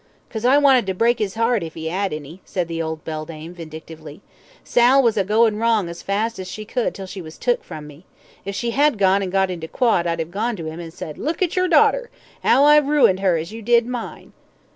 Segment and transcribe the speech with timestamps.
[0.31, 3.53] "'Cause I wanted to break 'is 'eart, if 'e 'ad any," said the old beldame,
[3.53, 4.21] vindictively.
[4.63, 7.85] "Sal was a goin' wrong as fast as she could till she was tuk from
[7.85, 8.03] me.
[8.43, 11.19] If she had gone and got into quod I'd 'ave gone to 'im, and said,
[11.19, 12.09] 'Look at yer darter!
[12.43, 14.33] 'Ow I've ruined her as you did mine.'"